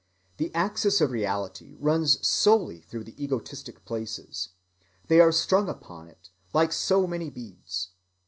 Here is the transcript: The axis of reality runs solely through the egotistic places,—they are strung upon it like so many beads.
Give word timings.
The 0.37 0.51
axis 0.55 0.99
of 0.99 1.11
reality 1.11 1.75
runs 1.79 2.25
solely 2.27 2.81
through 2.81 3.03
the 3.03 3.23
egotistic 3.23 3.85
places,—they 3.85 5.19
are 5.19 5.31
strung 5.31 5.69
upon 5.69 6.07
it 6.07 6.31
like 6.53 6.73
so 6.73 7.05
many 7.05 7.29
beads. 7.29 7.89